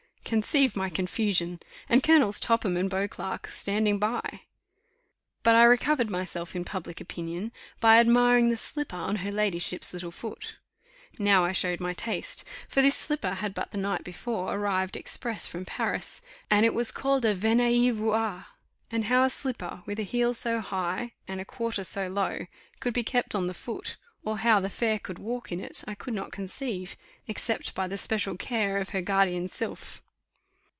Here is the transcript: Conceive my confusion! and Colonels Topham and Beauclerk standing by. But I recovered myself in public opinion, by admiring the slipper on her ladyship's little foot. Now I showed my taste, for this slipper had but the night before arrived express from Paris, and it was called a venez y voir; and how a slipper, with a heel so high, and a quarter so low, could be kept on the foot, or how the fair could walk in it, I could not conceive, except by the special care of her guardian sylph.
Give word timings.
Conceive 0.23 0.77
my 0.77 0.87
confusion! 0.89 1.59
and 1.89 2.01
Colonels 2.03 2.39
Topham 2.39 2.77
and 2.77 2.89
Beauclerk 2.89 3.47
standing 3.47 3.99
by. 3.99 4.43
But 5.43 5.55
I 5.55 5.63
recovered 5.63 6.09
myself 6.09 6.55
in 6.55 6.63
public 6.63 7.01
opinion, 7.01 7.51
by 7.81 7.97
admiring 7.97 8.47
the 8.47 8.55
slipper 8.55 8.95
on 8.95 9.17
her 9.17 9.31
ladyship's 9.31 9.91
little 9.93 10.09
foot. 10.11 10.55
Now 11.19 11.43
I 11.43 11.51
showed 11.51 11.81
my 11.81 11.91
taste, 11.93 12.45
for 12.69 12.81
this 12.81 12.95
slipper 12.95 13.31
had 13.33 13.53
but 13.53 13.71
the 13.71 13.77
night 13.77 14.05
before 14.05 14.53
arrived 14.55 14.95
express 14.95 15.47
from 15.47 15.65
Paris, 15.65 16.21
and 16.49 16.65
it 16.65 16.73
was 16.73 16.93
called 16.93 17.25
a 17.25 17.33
venez 17.33 17.73
y 17.91 17.91
voir; 17.91 18.45
and 18.89 19.05
how 19.05 19.23
a 19.25 19.29
slipper, 19.29 19.83
with 19.85 19.99
a 19.99 20.03
heel 20.03 20.33
so 20.33 20.61
high, 20.61 21.11
and 21.27 21.41
a 21.41 21.45
quarter 21.45 21.83
so 21.83 22.07
low, 22.07 22.45
could 22.79 22.93
be 22.93 23.03
kept 23.03 23.35
on 23.35 23.47
the 23.47 23.53
foot, 23.53 23.97
or 24.23 24.37
how 24.37 24.61
the 24.61 24.69
fair 24.69 24.97
could 24.97 25.19
walk 25.19 25.51
in 25.51 25.59
it, 25.59 25.83
I 25.89 25.93
could 25.93 26.13
not 26.13 26.31
conceive, 26.31 26.95
except 27.27 27.75
by 27.75 27.89
the 27.89 27.97
special 27.97 28.37
care 28.37 28.77
of 28.77 28.89
her 28.91 29.01
guardian 29.01 29.49
sylph. 29.49 30.01